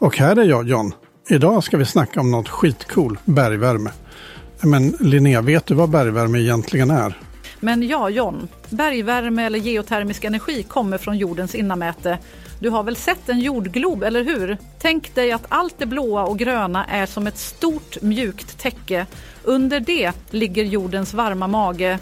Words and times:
Och 0.00 0.16
här 0.16 0.36
är 0.36 0.44
jag 0.44 0.68
John. 0.68 0.94
Idag 1.28 1.64
ska 1.64 1.76
vi 1.76 1.84
snacka 1.84 2.20
om 2.20 2.30
något 2.30 2.48
skitcool, 2.48 3.18
bergvärme. 3.24 3.90
Men 4.60 4.94
Linnea, 5.00 5.40
vet 5.40 5.66
du 5.66 5.74
vad 5.74 5.90
bergvärme 5.90 6.38
egentligen 6.38 6.90
är? 6.90 7.18
Men 7.60 7.88
ja, 7.88 8.10
John. 8.10 8.48
Bergvärme 8.70 9.46
eller 9.46 9.58
geotermisk 9.58 10.24
energi 10.24 10.62
kommer 10.62 10.98
från 10.98 11.18
jordens 11.18 11.54
innanmäte. 11.54 12.18
Du 12.60 12.70
har 12.70 12.82
väl 12.82 12.96
sett 12.96 13.28
en 13.28 13.40
jordglob, 13.40 14.02
eller 14.02 14.24
hur? 14.24 14.58
Tänk 14.78 15.14
dig 15.14 15.32
att 15.32 15.46
allt 15.48 15.74
det 15.78 15.86
blåa 15.86 16.24
och 16.24 16.38
gröna 16.38 16.84
är 16.84 17.06
som 17.06 17.26
ett 17.26 17.38
stort 17.38 18.02
mjukt 18.02 18.58
täcke. 18.58 19.06
Under 19.44 19.80
det 19.80 20.12
ligger 20.30 20.64
jordens 20.64 21.14
varma 21.14 21.46
mage. 21.46 21.98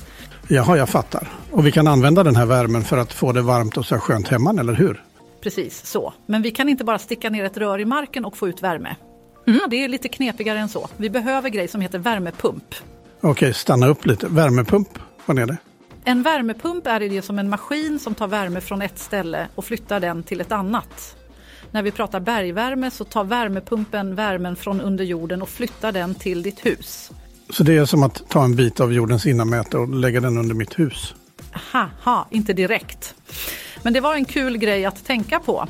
Jaha, 0.48 0.76
jag 0.76 0.88
fattar. 0.88 1.28
Och 1.50 1.66
vi 1.66 1.72
kan 1.72 1.86
använda 1.86 2.22
den 2.22 2.36
här 2.36 2.46
värmen 2.46 2.84
för 2.84 2.98
att 2.98 3.12
få 3.12 3.32
det 3.32 3.42
varmt 3.42 3.76
och 3.76 3.86
så 3.86 3.98
skönt 3.98 4.28
hemma, 4.28 4.50
eller 4.50 4.74
hur? 4.74 5.02
Precis 5.40 5.86
så. 5.86 6.14
Men 6.26 6.42
vi 6.42 6.50
kan 6.50 6.68
inte 6.68 6.84
bara 6.84 6.98
sticka 6.98 7.30
ner 7.30 7.44
ett 7.44 7.56
rör 7.56 7.80
i 7.80 7.84
marken 7.84 8.24
och 8.24 8.36
få 8.36 8.48
ut 8.48 8.62
värme. 8.62 8.96
Mm, 9.46 9.60
det 9.70 9.84
är 9.84 9.88
lite 9.88 10.08
knepigare 10.08 10.58
än 10.58 10.68
så. 10.68 10.88
Vi 10.96 11.10
behöver 11.10 11.48
grej 11.48 11.68
som 11.68 11.80
heter 11.80 11.98
värmepump. 11.98 12.74
Okej, 13.20 13.54
stanna 13.54 13.86
upp 13.86 14.06
lite. 14.06 14.26
Värmepump, 14.26 14.88
vad 15.26 15.38
är 15.38 15.46
det? 15.46 15.56
En 16.04 16.22
värmepump 16.22 16.86
är 16.86 17.00
det 17.00 17.22
som 17.22 17.38
en 17.38 17.48
maskin 17.48 17.98
som 17.98 18.14
tar 18.14 18.26
värme 18.26 18.60
från 18.60 18.82
ett 18.82 18.98
ställe 18.98 19.48
och 19.54 19.64
flyttar 19.64 20.00
den 20.00 20.22
till 20.22 20.40
ett 20.40 20.52
annat. 20.52 21.16
När 21.70 21.82
vi 21.82 21.90
pratar 21.90 22.20
bergvärme 22.20 22.90
så 22.90 23.04
tar 23.04 23.24
värmepumpen 23.24 24.14
värmen 24.14 24.56
från 24.56 24.80
under 24.80 25.04
jorden 25.04 25.42
och 25.42 25.48
flyttar 25.48 25.92
den 25.92 26.14
till 26.14 26.42
ditt 26.42 26.66
hus. 26.66 27.10
Så 27.50 27.64
det 27.64 27.76
är 27.76 27.84
som 27.84 28.02
att 28.02 28.28
ta 28.28 28.44
en 28.44 28.56
bit 28.56 28.80
av 28.80 28.92
jordens 28.92 29.26
innanmäte 29.26 29.78
och 29.78 29.88
lägga 29.88 30.20
den 30.20 30.38
under 30.38 30.54
mitt 30.54 30.78
hus? 30.78 31.14
Haha, 31.52 32.26
inte 32.30 32.52
direkt. 32.52 33.14
Men 33.82 33.92
det 33.92 34.00
var 34.00 34.14
en 34.14 34.24
kul 34.24 34.58
grej 34.58 34.84
att 34.84 35.04
tänka 35.04 35.38
på. 35.38 35.68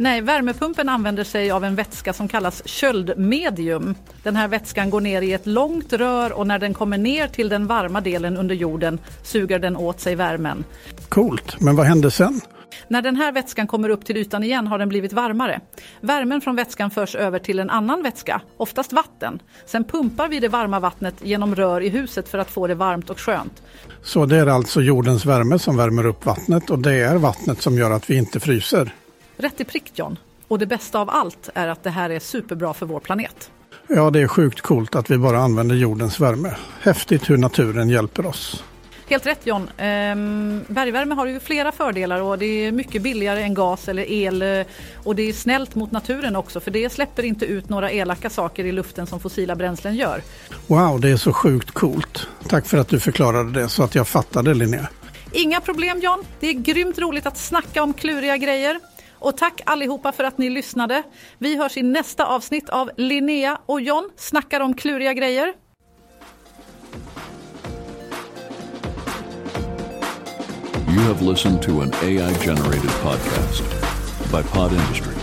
Nej, 0.00 0.20
värmepumpen 0.20 0.88
använder 0.88 1.24
sig 1.24 1.50
av 1.50 1.64
en 1.64 1.74
vätska 1.74 2.12
som 2.12 2.28
kallas 2.28 2.62
köldmedium. 2.68 3.94
Den 4.22 4.36
här 4.36 4.48
vätskan 4.48 4.90
går 4.90 5.00
ner 5.00 5.22
i 5.22 5.32
ett 5.32 5.46
långt 5.46 5.92
rör 5.92 6.32
och 6.32 6.46
när 6.46 6.58
den 6.58 6.74
kommer 6.74 6.98
ner 6.98 7.28
till 7.28 7.48
den 7.48 7.66
varma 7.66 8.00
delen 8.00 8.36
under 8.36 8.54
jorden 8.54 8.98
suger 9.22 9.58
den 9.58 9.76
åt 9.76 10.00
sig 10.00 10.14
värmen. 10.14 10.64
Coolt, 11.08 11.60
men 11.60 11.76
vad 11.76 11.86
händer 11.86 12.10
sen? 12.10 12.40
När 12.88 13.02
den 13.02 13.16
här 13.16 13.32
vätskan 13.32 13.66
kommer 13.66 13.88
upp 13.88 14.04
till 14.04 14.16
ytan 14.16 14.42
igen 14.42 14.66
har 14.66 14.78
den 14.78 14.88
blivit 14.88 15.12
varmare. 15.12 15.60
Värmen 16.00 16.40
från 16.40 16.56
vätskan 16.56 16.90
förs 16.90 17.14
över 17.14 17.38
till 17.38 17.58
en 17.58 17.70
annan 17.70 18.02
vätska, 18.02 18.40
oftast 18.56 18.92
vatten. 18.92 19.42
Sen 19.66 19.84
pumpar 19.84 20.28
vi 20.28 20.40
det 20.40 20.48
varma 20.48 20.80
vattnet 20.80 21.14
genom 21.22 21.54
rör 21.54 21.80
i 21.80 21.88
huset 21.88 22.28
för 22.28 22.38
att 22.38 22.50
få 22.50 22.66
det 22.66 22.74
varmt 22.74 23.10
och 23.10 23.20
skönt. 23.20 23.62
Så 24.02 24.26
det 24.26 24.36
är 24.36 24.46
alltså 24.46 24.80
jordens 24.80 25.26
värme 25.26 25.58
som 25.58 25.76
värmer 25.76 26.06
upp 26.06 26.26
vattnet 26.26 26.70
och 26.70 26.78
det 26.78 26.94
är 26.94 27.16
vattnet 27.16 27.62
som 27.62 27.78
gör 27.78 27.90
att 27.90 28.10
vi 28.10 28.16
inte 28.16 28.40
fryser? 28.40 28.94
Rätt 29.36 29.60
i 29.60 29.64
prick 29.64 29.92
John. 29.94 30.18
Och 30.48 30.58
det 30.58 30.66
bästa 30.66 31.00
av 31.00 31.10
allt 31.10 31.50
är 31.54 31.68
att 31.68 31.82
det 31.82 31.90
här 31.90 32.10
är 32.10 32.18
superbra 32.18 32.74
för 32.74 32.86
vår 32.86 33.00
planet. 33.00 33.50
Ja, 33.88 34.10
det 34.10 34.20
är 34.20 34.28
sjukt 34.28 34.60
coolt 34.60 34.94
att 34.94 35.10
vi 35.10 35.18
bara 35.18 35.38
använder 35.38 35.74
jordens 35.74 36.20
värme. 36.20 36.56
Häftigt 36.80 37.30
hur 37.30 37.36
naturen 37.36 37.88
hjälper 37.88 38.26
oss. 38.26 38.64
Helt 39.08 39.26
rätt 39.26 39.46
John. 39.46 39.70
Ehm, 39.76 40.64
bergvärme 40.68 41.14
har 41.14 41.26
ju 41.26 41.40
flera 41.40 41.72
fördelar 41.72 42.20
och 42.20 42.38
det 42.38 42.46
är 42.46 42.72
mycket 42.72 43.02
billigare 43.02 43.42
än 43.42 43.54
gas 43.54 43.88
eller 43.88 44.10
el 44.10 44.42
eh, 44.42 44.66
och 45.04 45.16
det 45.16 45.22
är 45.22 45.32
snällt 45.32 45.74
mot 45.74 45.90
naturen 45.90 46.36
också 46.36 46.60
för 46.60 46.70
det 46.70 46.90
släpper 46.92 47.22
inte 47.22 47.46
ut 47.46 47.68
några 47.68 47.90
elaka 47.90 48.30
saker 48.30 48.64
i 48.64 48.72
luften 48.72 49.06
som 49.06 49.20
fossila 49.20 49.56
bränslen 49.56 49.96
gör. 49.96 50.22
Wow, 50.66 51.00
det 51.00 51.10
är 51.10 51.16
så 51.16 51.32
sjukt 51.32 51.70
coolt. 51.70 52.28
Tack 52.48 52.66
för 52.66 52.78
att 52.78 52.88
du 52.88 53.00
förklarade 53.00 53.60
det 53.60 53.68
så 53.68 53.82
att 53.82 53.94
jag 53.94 54.08
fattade 54.08 54.54
Linnea. 54.54 54.88
Inga 55.32 55.60
problem 55.60 56.00
John. 56.00 56.24
Det 56.40 56.46
är 56.48 56.52
grymt 56.52 56.98
roligt 56.98 57.26
att 57.26 57.36
snacka 57.36 57.82
om 57.82 57.94
kluriga 57.94 58.36
grejer. 58.36 58.80
Och 59.18 59.36
tack 59.36 59.60
allihopa 59.66 60.12
för 60.12 60.24
att 60.24 60.38
ni 60.38 60.50
lyssnade. 60.50 61.02
Vi 61.38 61.56
hörs 61.56 61.76
i 61.76 61.82
nästa 61.82 62.26
avsnitt 62.26 62.68
av 62.68 62.90
Linnea 62.96 63.58
och 63.66 63.80
John 63.80 64.10
snackar 64.16 64.60
om 64.60 64.74
kluriga 64.74 65.12
grejer. 65.12 65.54
Have 71.08 71.22
listened 71.22 71.62
to 71.62 71.80
an 71.80 71.94
AI 72.02 72.30
generated 72.44 72.90
podcast 73.00 73.62
by 74.30 74.42
Pod 74.42 74.74
Industries. 74.74 75.17